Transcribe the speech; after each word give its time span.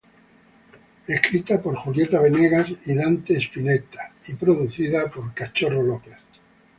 Fue 1.05 1.13
escrita 1.13 1.61
por 1.61 1.75
Julieta 1.75 2.19
Venegas 2.19 2.67
y 2.87 2.95
Dante 2.95 3.37
Spinetta 3.37 4.11
producida 4.39 5.07
por 5.11 5.31
Cachorro 5.35 5.83
López. 5.83 6.17